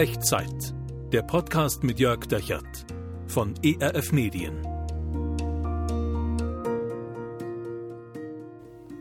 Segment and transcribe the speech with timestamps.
[0.00, 0.74] Echtzeit.
[1.12, 2.86] Der Podcast mit Jörg Dechert
[3.26, 4.54] von ERF Medien.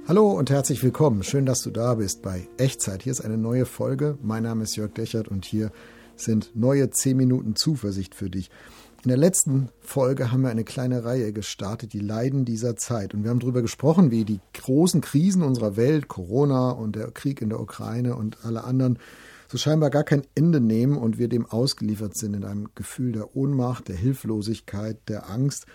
[0.10, 1.24] Hallo und herzlich willkommen.
[1.24, 3.04] Schön, dass du da bist bei Echtzeit.
[3.04, 4.18] Hier ist eine neue Folge.
[4.22, 5.72] Mein Name ist Jörg Dechert und hier
[6.18, 8.50] sind neue 10 Minuten Zuversicht für dich.
[9.06, 13.14] In der letzten Folge haben wir eine kleine Reihe gestartet, die Leiden dieser Zeit.
[13.14, 17.42] Und wir haben darüber gesprochen, wie die großen Krisen unserer Welt, Corona und der Krieg
[17.42, 19.00] in der Ukraine und alle anderen,
[19.50, 23.36] so scheinbar gar kein Ende nehmen und wir dem ausgeliefert sind in einem Gefühl der
[23.36, 25.66] Ohnmacht, der Hilflosigkeit, der Angst.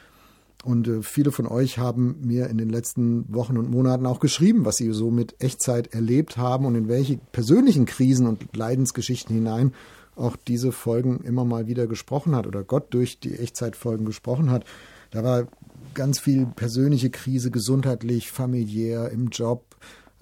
[0.62, 4.64] Und äh, viele von euch haben mir in den letzten Wochen und Monaten auch geschrieben,
[4.64, 9.72] was sie so mit Echtzeit erlebt haben und in welche persönlichen Krisen und Leidensgeschichten hinein
[10.16, 14.64] auch diese Folgen immer mal wieder gesprochen hat oder Gott durch die Echtzeitfolgen gesprochen hat.
[15.10, 15.48] Da war
[15.94, 19.64] ganz viel persönliche Krise, gesundheitlich, familiär, im Job,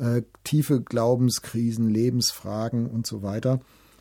[0.02, 3.60] äh, tiefe Glaubenskrisen, Lebensfragen und so weiter.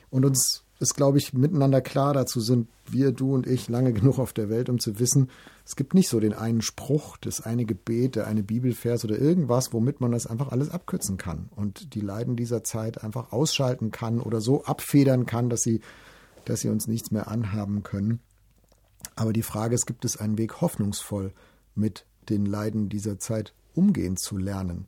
[0.10, 4.18] Und uns ist, glaube ich, miteinander klar, dazu sind wir, du und ich, lange genug
[4.18, 5.30] auf der Welt, um zu wissen,
[5.63, 9.74] es gibt nicht so den einen Spruch, das eine Gebet, der eine Bibelvers oder irgendwas,
[9.74, 14.20] womit man das einfach alles abkürzen kann und die Leiden dieser Zeit einfach ausschalten kann
[14.20, 15.82] oder so abfedern kann, dass sie,
[16.46, 18.20] dass sie uns nichts mehr anhaben können.
[19.15, 21.32] Aber die Frage ist, gibt es einen Weg, hoffnungsvoll
[21.76, 24.88] mit den Leiden dieser Zeit umgehen zu lernen?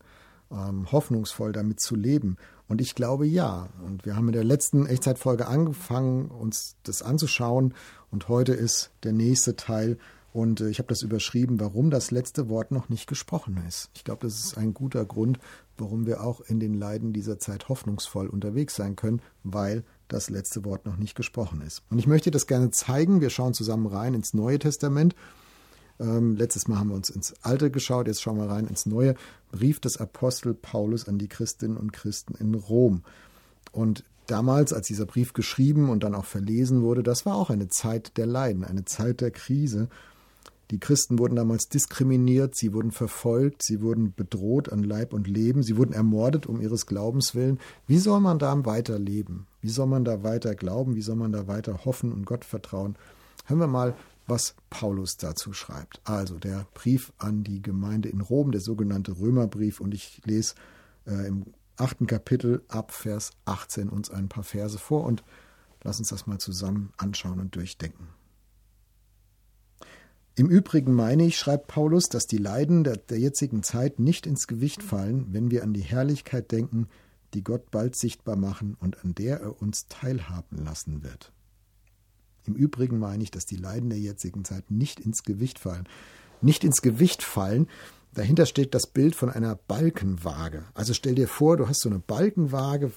[0.53, 2.37] Ähm, hoffnungsvoll damit zu leben?
[2.67, 3.69] Und ich glaube ja.
[3.85, 7.73] Und wir haben in der letzten Echtzeitfolge angefangen, uns das anzuschauen.
[8.11, 9.97] Und heute ist der nächste Teil.
[10.31, 13.89] Und äh, ich habe das überschrieben, warum das letzte Wort noch nicht gesprochen ist.
[13.93, 15.39] Ich glaube, das ist ein guter Grund,
[15.77, 20.65] warum wir auch in den Leiden dieser Zeit hoffnungsvoll unterwegs sein können, weil das letzte
[20.65, 21.83] Wort noch nicht gesprochen ist.
[21.89, 23.21] Und ich möchte das gerne zeigen.
[23.21, 25.15] Wir schauen zusammen rein ins Neue Testament.
[25.99, 29.15] Ähm, letztes Mal haben wir uns ins Alte geschaut, jetzt schauen wir rein ins Neue.
[29.51, 33.03] Brief des Apostel Paulus an die Christinnen und Christen in Rom.
[33.71, 37.67] Und damals, als dieser Brief geschrieben und dann auch verlesen wurde, das war auch eine
[37.67, 39.89] Zeit der Leiden, eine Zeit der Krise.
[40.71, 45.61] Die Christen wurden damals diskriminiert, sie wurden verfolgt, sie wurden bedroht an Leib und Leben,
[45.61, 47.59] sie wurden ermordet um ihres Glaubens willen.
[47.85, 49.45] Wie soll man da weiter leben?
[49.61, 50.95] Wie soll man da weiter glauben?
[50.95, 52.95] Wie soll man da weiter hoffen und Gott vertrauen?
[53.45, 53.95] Hören wir mal
[54.27, 56.01] was Paulus dazu schreibt.
[56.03, 60.55] Also der Brief an die Gemeinde in Rom, der sogenannte Römerbrief, und ich lese
[61.05, 61.45] äh, im
[61.75, 65.23] achten Kapitel ab Vers 18 uns ein paar Verse vor und
[65.83, 68.07] lass uns das mal zusammen anschauen und durchdenken.
[70.35, 74.47] Im Übrigen meine ich, schreibt Paulus, dass die Leiden der, der jetzigen Zeit nicht ins
[74.47, 76.87] Gewicht fallen, wenn wir an die Herrlichkeit denken,
[77.35, 81.31] die Gott bald sichtbar machen und an der er uns teilhaben lassen wird.
[82.45, 85.87] Im Übrigen meine ich, dass die Leiden der jetzigen Zeit nicht ins Gewicht fallen.
[86.41, 87.67] Nicht ins Gewicht fallen,
[88.13, 90.65] dahinter steht das Bild von einer Balkenwaage.
[90.73, 92.91] Also stell dir vor, du hast so eine Balkenwaage,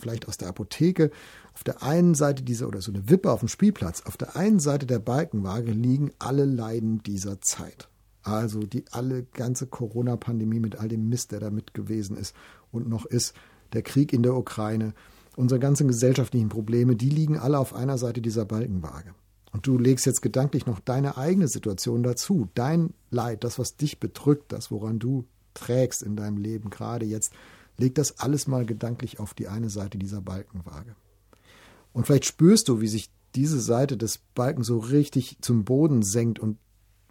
[0.00, 1.10] vielleicht aus der Apotheke.
[1.52, 4.02] Auf der einen Seite dieser oder so eine Wippe auf dem Spielplatz.
[4.06, 7.88] Auf der einen Seite der Balkenwaage liegen alle Leiden dieser Zeit.
[8.22, 12.34] Also die alle ganze Corona-Pandemie mit all dem Mist, der damit gewesen ist
[12.72, 13.34] und noch ist,
[13.72, 14.94] der Krieg in der Ukraine,
[15.36, 19.14] unsere ganzen gesellschaftlichen Probleme, die liegen alle auf einer Seite dieser Balkenwaage.
[19.52, 24.00] Und du legst jetzt gedanklich noch deine eigene Situation dazu, dein Leid, das, was dich
[24.00, 27.32] bedrückt, das, woran du trägst in deinem Leben gerade jetzt,
[27.78, 30.96] leg das alles mal gedanklich auf die eine Seite dieser Balkenwaage.
[31.92, 36.38] Und vielleicht spürst du, wie sich diese Seite des Balken so richtig zum Boden senkt
[36.38, 36.58] und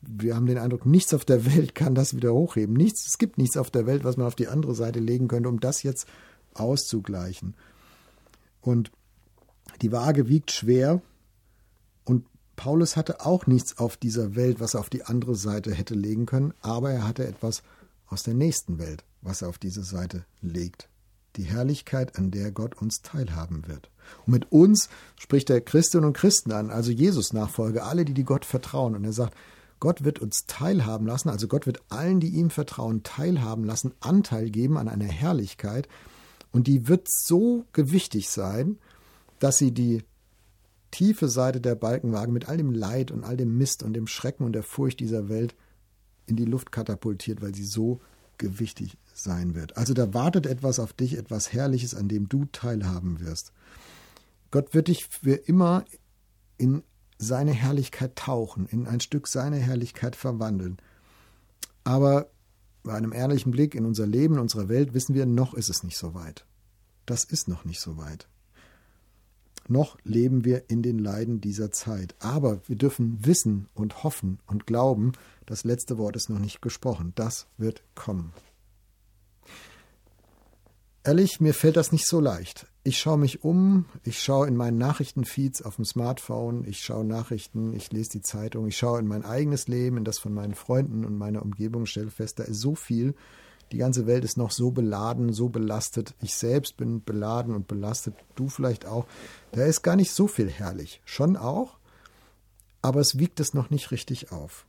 [0.01, 2.75] wir haben den Eindruck, nichts auf der Welt kann das wieder hochheben.
[2.75, 5.49] Nichts, es gibt nichts auf der Welt, was man auf die andere Seite legen könnte,
[5.49, 6.07] um das jetzt
[6.53, 7.55] auszugleichen.
[8.65, 8.91] Und
[9.83, 11.01] die Waage wiegt schwer
[12.03, 15.93] und Paulus hatte auch nichts auf dieser Welt, was er auf die andere Seite hätte
[15.93, 17.61] legen können, aber er hatte etwas
[18.07, 20.89] aus der nächsten Welt, was er auf diese Seite legt.
[21.35, 23.91] Die Herrlichkeit, an der Gott uns teilhaben wird.
[24.25, 24.89] Und mit uns
[25.19, 28.95] spricht er Christinnen und Christen an, also Jesus-Nachfolger, alle, die, die Gott vertrauen.
[28.95, 29.35] Und er sagt,
[29.79, 34.49] Gott wird uns teilhaben lassen, also Gott wird allen, die ihm vertrauen, teilhaben lassen, Anteil
[34.49, 35.87] geben an einer Herrlichkeit,
[36.55, 38.77] und die wird so gewichtig sein,
[39.39, 40.05] dass sie die
[40.89, 44.45] tiefe Seite der Balkenwagen mit all dem Leid und all dem Mist und dem Schrecken
[44.45, 45.53] und der Furcht dieser Welt
[46.27, 47.99] in die Luft katapultiert, weil sie so
[48.37, 49.75] gewichtig sein wird.
[49.75, 53.51] Also da wartet etwas auf dich, etwas Herrliches, an dem du teilhaben wirst.
[54.49, 55.83] Gott wird dich für immer
[56.57, 56.83] in
[57.17, 60.77] seine Herrlichkeit tauchen, in ein Stück seiner Herrlichkeit verwandeln.
[61.83, 62.29] Aber
[62.85, 65.83] bei einem ehrlichen Blick in unser Leben, in unsere Welt, wissen wir, noch ist es
[65.83, 66.45] nicht so weit.
[67.05, 68.27] Das ist noch nicht so weit.
[69.67, 72.15] Noch leben wir in den Leiden dieser Zeit.
[72.19, 75.13] Aber wir dürfen wissen und hoffen und glauben,
[75.45, 77.13] das letzte Wort ist noch nicht gesprochen.
[77.15, 78.31] Das wird kommen.
[81.03, 82.67] Ehrlich, mir fällt das nicht so leicht.
[82.85, 87.73] Ich schaue mich um, ich schaue in meinen Nachrichtenfeeds auf dem Smartphone, ich schaue Nachrichten,
[87.73, 91.03] ich lese die Zeitung, ich schaue in mein eigenes Leben, in das von meinen Freunden
[91.03, 93.15] und meiner Umgebung, stelle fest, da ist so viel.
[93.71, 96.13] Die ganze Welt ist noch so beladen, so belastet.
[96.21, 99.07] Ich selbst bin beladen und belastet, du vielleicht auch.
[99.51, 101.01] Da ist gar nicht so viel herrlich.
[101.05, 101.79] Schon auch,
[102.83, 104.67] aber es wiegt es noch nicht richtig auf.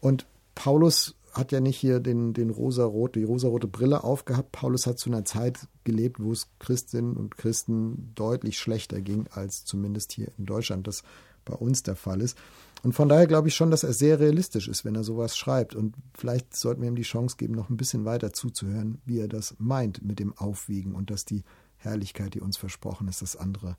[0.00, 4.52] Und Paulus hat ja nicht hier den, den rosarot, die rosarote Brille aufgehabt.
[4.52, 9.64] Paulus hat zu einer Zeit gelebt, wo es Christinnen und Christen deutlich schlechter ging, als
[9.64, 11.02] zumindest hier in Deutschland das
[11.44, 12.36] bei uns der Fall ist.
[12.82, 15.74] Und von daher glaube ich schon, dass er sehr realistisch ist, wenn er sowas schreibt.
[15.74, 19.28] Und vielleicht sollten wir ihm die Chance geben, noch ein bisschen weiter zuzuhören, wie er
[19.28, 21.44] das meint mit dem Aufwiegen und dass die
[21.76, 23.76] Herrlichkeit, die uns versprochen ist, das andere,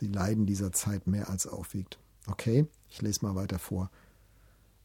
[0.00, 1.98] die Leiden dieser Zeit mehr als aufwiegt.
[2.26, 3.90] Okay, ich lese mal weiter vor.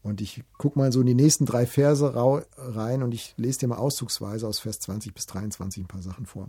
[0.02, 2.14] Und ich gucke mal so in die nächsten drei Verse
[2.56, 6.26] rein und ich lese dir mal auszugsweise aus Vers 20 bis 23 ein paar Sachen
[6.26, 6.48] vor.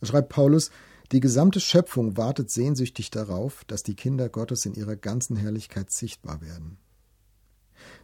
[0.00, 0.70] Da schreibt Paulus,
[1.12, 6.42] die gesamte Schöpfung wartet sehnsüchtig darauf, dass die Kinder Gottes in ihrer ganzen Herrlichkeit sichtbar
[6.42, 6.76] werden.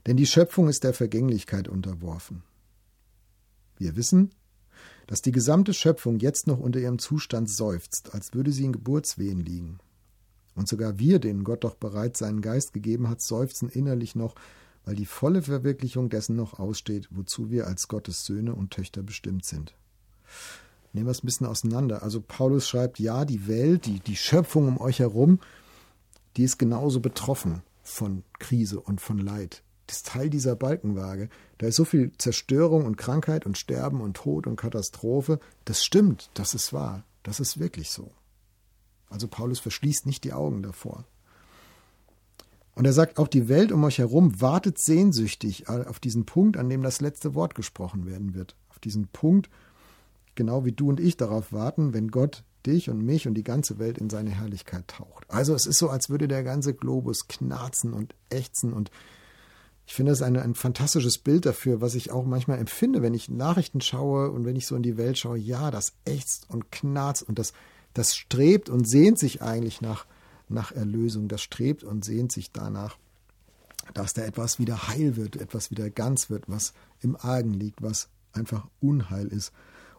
[0.07, 2.43] Denn die Schöpfung ist der Vergänglichkeit unterworfen.
[3.77, 4.31] Wir wissen,
[5.07, 9.41] dass die gesamte Schöpfung jetzt noch unter ihrem Zustand seufzt, als würde sie in Geburtswehen
[9.41, 9.79] liegen.
[10.55, 14.35] Und sogar wir, denen Gott doch bereits seinen Geist gegeben hat, seufzen innerlich noch,
[14.85, 19.45] weil die volle Verwirklichung dessen noch aussteht, wozu wir als Gottes Söhne und Töchter bestimmt
[19.45, 19.75] sind.
[20.93, 22.03] Nehmen wir es ein bisschen auseinander.
[22.03, 25.41] Also Paulus schreibt, ja, die Welt, die, die Schöpfung um euch herum,
[26.37, 29.63] die ist genauso betroffen von Krise und von Leid.
[29.87, 31.29] Das ist Teil dieser Balkenwaage.
[31.59, 35.41] Da ist so viel Zerstörung und Krankheit und Sterben und Tod und Katastrophe.
[35.65, 38.11] Das stimmt, das ist wahr, das ist wirklich so.
[39.15, 41.05] Also Paulus verschließt nicht die Augen davor.
[42.75, 46.69] Und er sagt, auch die Welt um euch herum wartet sehnsüchtig auf diesen Punkt, an
[46.69, 48.57] dem das letzte Wort gesprochen werden wird.
[48.71, 49.49] Auf diesen Punkt,
[50.35, 53.79] genau wie du und ich darauf warten, wenn Gott dich und mich und die ganze
[53.79, 55.25] Welt in seine Herrlichkeit taucht.
[55.29, 58.91] Also es ist so, als würde der ganze Globus knarzen und ächzen und
[59.87, 63.29] ich finde das ein, ein fantastisches Bild dafür, was ich auch manchmal empfinde, wenn ich
[63.29, 65.37] Nachrichten schaue und wenn ich so in die Welt schaue.
[65.37, 67.53] Ja, das ächzt und knarzt und das
[67.95, 70.07] das strebt und sehnt sich eigentlich nach,
[70.49, 72.99] nach Erlösung, das strebt und sehnt sich danach,
[73.95, 78.09] dass da etwas wieder heil wird, etwas wieder ganz wird, was im Argen liegt, was
[78.33, 79.53] einfach Unheil ist.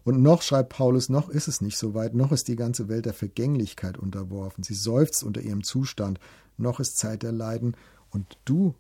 [0.04, 3.06] Und noch schreibt Paulus, noch ist es nicht so weit, noch ist die ganze Welt
[3.06, 4.64] der Vergänglichkeit unterworfen.
[4.64, 6.20] Sie seufzt unter ihrem Zustand,
[6.58, 7.76] noch ist Zeit der Leiden.
[8.12, 8.76] Und du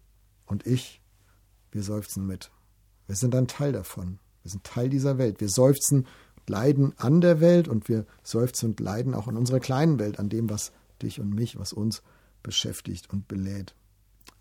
[0.45, 1.01] und ich,
[1.71, 2.51] wir seufzen mit.
[3.07, 4.19] Wir sind ein Teil davon.
[4.43, 5.41] Wir sind Teil dieser Welt.
[5.41, 6.05] Wir seufzen
[6.47, 10.29] leiden an der Welt und wir seufzen und leiden auch in unserer kleinen Welt, an
[10.29, 10.71] dem, was
[11.01, 12.01] dich und mich, was uns
[12.43, 13.75] beschäftigt und belädt.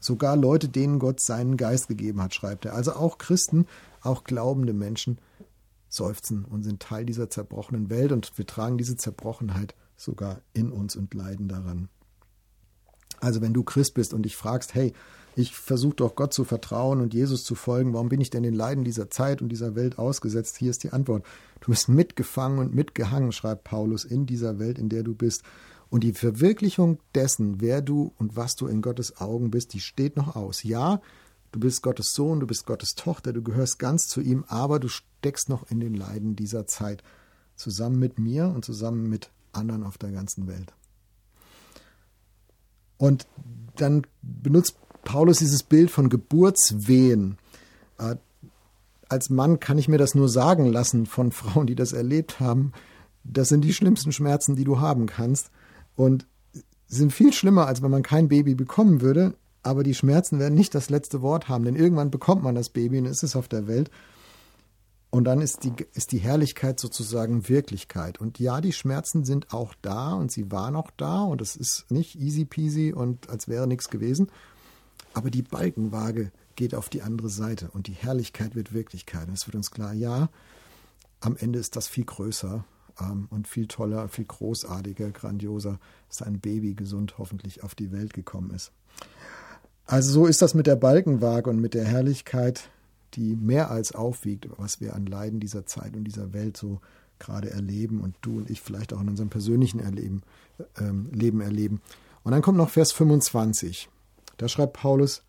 [0.00, 2.74] Sogar Leute, denen Gott seinen Geist gegeben hat, schreibt er.
[2.74, 3.66] Also auch Christen,
[4.02, 5.18] auch glaubende Menschen
[5.88, 10.96] seufzen und sind Teil dieser zerbrochenen Welt und wir tragen diese Zerbrochenheit sogar in uns
[10.96, 11.88] und leiden daran.
[13.20, 14.92] Also wenn du Christ bist und dich fragst, hey,
[15.36, 17.92] ich versuche doch Gott zu vertrauen und Jesus zu folgen.
[17.92, 20.56] Warum bin ich denn den Leiden dieser Zeit und dieser Welt ausgesetzt?
[20.58, 21.24] Hier ist die Antwort.
[21.60, 25.42] Du bist mitgefangen und mitgehangen, schreibt Paulus, in dieser Welt, in der du bist.
[25.90, 30.16] Und die Verwirklichung dessen, wer du und was du in Gottes Augen bist, die steht
[30.16, 30.62] noch aus.
[30.62, 31.00] Ja,
[31.52, 34.88] du bist Gottes Sohn, du bist Gottes Tochter, du gehörst ganz zu ihm, aber du
[34.88, 37.02] steckst noch in den Leiden dieser Zeit.
[37.56, 40.72] Zusammen mit mir und zusammen mit anderen auf der ganzen Welt.
[42.96, 43.26] Und
[43.76, 47.38] dann benutzt Paulus dieses Bild von Geburtswehen.
[47.98, 48.16] Äh,
[49.08, 52.72] als Mann kann ich mir das nur sagen lassen von Frauen, die das erlebt haben.
[53.22, 55.50] Das sind die schlimmsten Schmerzen, die du haben kannst.
[55.96, 56.26] Und
[56.86, 59.34] sind viel schlimmer, als wenn man kein Baby bekommen würde.
[59.62, 62.98] Aber die Schmerzen werden nicht das letzte Wort haben, denn irgendwann bekommt man das Baby
[62.98, 63.90] und ist es auf der Welt.
[65.10, 68.20] Und dann ist die, ist die Herrlichkeit sozusagen Wirklichkeit.
[68.20, 71.90] Und ja, die Schmerzen sind auch da und sie waren auch da und es ist
[71.90, 74.28] nicht easy peasy und als wäre nichts gewesen.
[75.14, 79.28] Aber die Balkenwaage geht auf die andere Seite und die Herrlichkeit wird Wirklichkeit.
[79.28, 80.28] Und es wird uns klar, ja,
[81.20, 82.64] am Ende ist das viel größer
[83.00, 85.78] ähm, und viel toller, viel großartiger, grandioser,
[86.08, 88.72] dass ein Baby gesund hoffentlich auf die Welt gekommen ist.
[89.86, 92.70] Also so ist das mit der Balkenwaage und mit der Herrlichkeit,
[93.14, 96.80] die mehr als aufwiegt, was wir an Leiden dieser Zeit und dieser Welt so
[97.18, 100.22] gerade erleben und du und ich vielleicht auch in unserem persönlichen Erleben,
[100.78, 101.80] ähm, Leben erleben.
[102.24, 103.88] Und dann kommt noch Vers 25.
[104.36, 105.22] Da schreibt Paulus,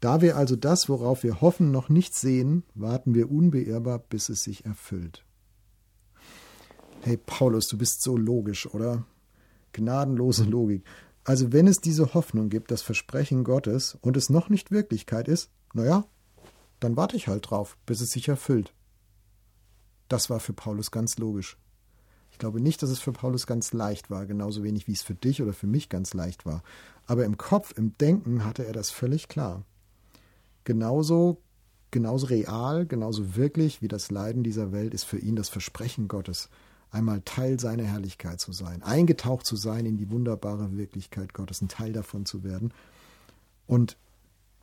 [0.00, 4.42] da wir also das, worauf wir hoffen, noch nicht sehen, warten wir unbeirrbar, bis es
[4.42, 5.24] sich erfüllt.
[7.00, 9.04] Hey Paulus, du bist so logisch, oder?
[9.72, 10.84] Gnadenlose Logik.
[11.24, 15.50] Also wenn es diese Hoffnung gibt, das Versprechen Gottes, und es noch nicht Wirklichkeit ist,
[15.72, 16.04] naja,
[16.80, 18.74] dann warte ich halt drauf, bis es sich erfüllt.
[20.08, 21.56] Das war für Paulus ganz logisch.
[22.34, 25.14] Ich glaube nicht, dass es für Paulus ganz leicht war, genauso wenig wie es für
[25.14, 26.64] dich oder für mich ganz leicht war.
[27.06, 29.62] Aber im Kopf, im Denken hatte er das völlig klar.
[30.64, 31.40] Genauso,
[31.92, 36.48] genauso real, genauso wirklich wie das Leiden dieser Welt ist für ihn das Versprechen Gottes,
[36.90, 41.68] einmal Teil seiner Herrlichkeit zu sein, eingetaucht zu sein in die wunderbare Wirklichkeit Gottes, ein
[41.68, 42.74] Teil davon zu werden.
[43.68, 43.96] Und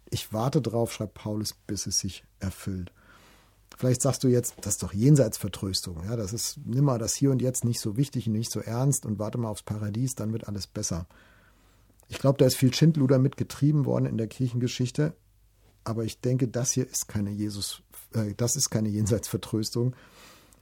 [0.10, 2.92] ich warte drauf, schreibt Paulus, bis es sich erfüllt.
[3.78, 6.04] Vielleicht sagst du jetzt, das ist doch Jenseitsvertröstung.
[6.06, 8.60] Ja, das ist, nimm mal das hier und jetzt nicht so wichtig und nicht so
[8.60, 11.08] ernst und warte mal aufs Paradies, dann wird alles besser.
[12.08, 15.14] Ich glaube, da ist viel Schindluder mitgetrieben worden in der Kirchengeschichte,
[15.84, 17.82] aber ich denke, das hier ist keine Jesus,
[18.14, 19.96] äh, das ist keine Jenseitsvertröstung.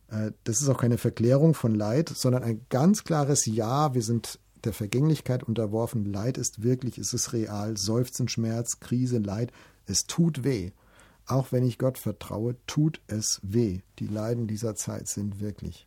[0.10, 4.40] Äh, das ist auch keine Verklärung von Leid, sondern ein ganz klares Ja, wir sind
[4.64, 6.06] der Vergänglichkeit unterworfen.
[6.06, 7.78] Leid ist wirklich, es ist real.
[7.78, 9.52] Seufzen, Schmerz, Krise, Leid.
[9.86, 10.72] Es tut weh.
[11.30, 13.82] Auch wenn ich Gott vertraue, tut es weh.
[14.00, 15.86] Die Leiden dieser Zeit sind wirklich.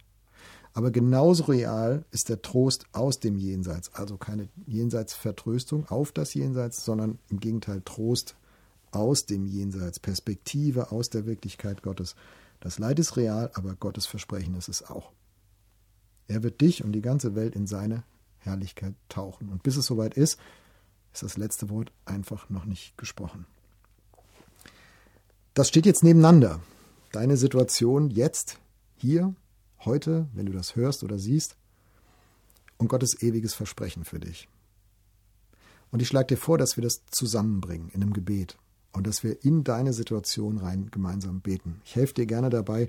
[0.73, 3.93] Aber genauso real ist der Trost aus dem Jenseits.
[3.93, 8.37] Also keine Jenseitsvertröstung auf das Jenseits, sondern im Gegenteil Trost
[8.93, 12.15] aus dem Jenseits, Perspektive aus der Wirklichkeit Gottes.
[12.61, 15.11] Das Leid ist real, aber Gottes Versprechen ist es auch.
[16.29, 18.05] Er wird dich und die ganze Welt in seine
[18.39, 19.49] Herrlichkeit tauchen.
[19.49, 20.39] Und bis es soweit ist,
[21.13, 23.45] ist das letzte Wort einfach noch nicht gesprochen.
[25.55, 26.61] Das steht jetzt nebeneinander.
[27.13, 28.59] Deine Situation jetzt,
[28.97, 29.35] hier,
[29.85, 31.57] heute, wenn du das hörst oder siehst,
[32.79, 34.49] und Gottes ewiges Versprechen für dich.
[35.91, 38.57] Und ich schlage dir vor, dass wir das zusammenbringen in einem Gebet
[38.93, 41.83] und dass wir in deine Situation rein gemeinsam beten.
[41.85, 42.89] Ich helfe dir gerne dabei,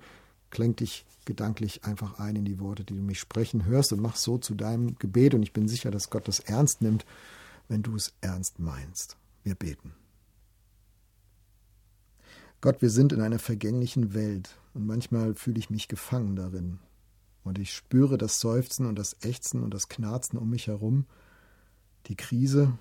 [0.50, 4.16] klenk dich gedanklich einfach ein in die Worte, die du mich sprechen hörst und mach
[4.16, 5.34] so zu deinem Gebet.
[5.34, 7.06] Und ich bin sicher, dass Gott das ernst nimmt,
[7.68, 9.18] wenn du es ernst meinst.
[9.44, 9.94] Wir beten.
[12.64, 16.80] Gott, wir sind in einer vergänglichen Welt und manchmal fühle ich mich gefangen darin.
[17.44, 21.06] Und ich spüre das Seufzen und das Ächzen und das Knarzen um mich herum,
[22.08, 22.80] die Krise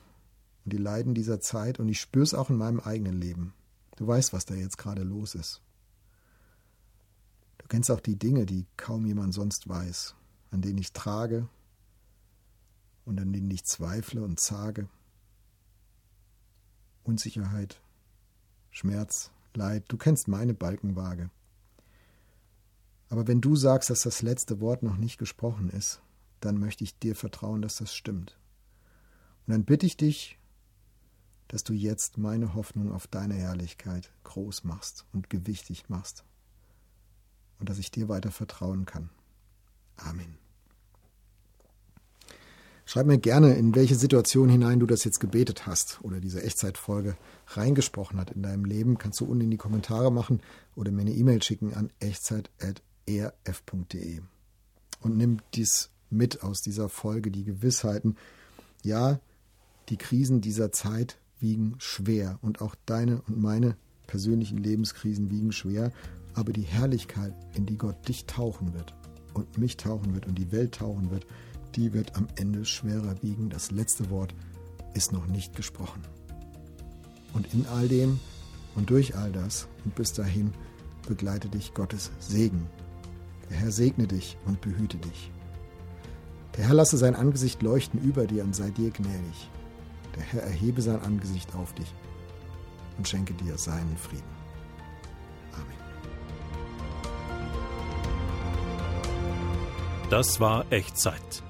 [0.64, 3.52] und die Leiden dieser Zeit und ich spüre es auch in meinem eigenen Leben.
[3.96, 5.60] Du weißt, was da jetzt gerade los ist
[7.72, 10.14] kennst auch die Dinge, die kaum jemand sonst weiß,
[10.50, 11.48] an denen ich trage
[13.06, 14.90] und an denen ich zweifle und zage.
[17.02, 17.80] Unsicherheit,
[18.70, 21.30] Schmerz, Leid, du kennst meine Balkenwaage.
[23.08, 26.00] Aber wenn du sagst, dass das letzte Wort noch nicht gesprochen ist,
[26.40, 28.38] dann möchte ich dir vertrauen, dass das stimmt.
[29.46, 30.38] Und dann bitte ich dich,
[31.48, 36.24] dass du jetzt meine Hoffnung auf deine Herrlichkeit groß machst und gewichtig machst
[37.58, 39.10] und dass ich dir weiter vertrauen kann.
[39.96, 40.41] Amen.
[42.84, 47.16] Schreib mir gerne, in welche Situation hinein du das jetzt gebetet hast oder diese Echtzeitfolge
[47.48, 48.98] reingesprochen hat in deinem Leben.
[48.98, 50.40] Kannst du unten in die Kommentare machen
[50.74, 54.20] oder mir eine E-Mail schicken an echtzeit.erf.de.
[55.00, 58.16] Und nimm dies mit aus dieser Folge, die Gewissheiten.
[58.82, 59.20] Ja,
[59.88, 65.92] die Krisen dieser Zeit wiegen schwer und auch deine und meine persönlichen Lebenskrisen wiegen schwer
[66.34, 68.94] aber die Herrlichkeit, in die Gott dich tauchen wird
[69.34, 71.26] und mich tauchen wird und die Welt tauchen wird,
[71.76, 73.50] die wird am Ende schwerer wiegen.
[73.50, 74.34] Das letzte Wort
[74.94, 76.02] ist noch nicht gesprochen.
[77.32, 78.20] Und in all dem
[78.74, 80.52] und durch all das und bis dahin
[81.06, 82.66] begleite dich Gottes Segen.
[83.50, 85.30] Der Herr segne dich und behüte dich.
[86.56, 89.50] Der Herr lasse sein Angesicht leuchten über dir und sei dir gnädig.
[90.16, 91.94] Der Herr erhebe sein Angesicht auf dich
[92.98, 94.42] und schenke dir seinen Frieden.
[100.12, 101.42] Das war Echtzeit.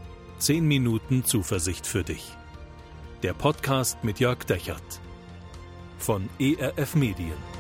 [0.43, 2.37] Zehn Minuten Zuversicht für dich.
[3.23, 5.01] Der Podcast mit Jörg Dechert
[5.99, 7.52] von ERF Medien.